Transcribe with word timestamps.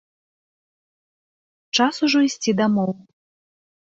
Час 1.79 1.95
ужо 2.07 2.19
ісці 2.29 2.51
дамоў. 2.63 2.91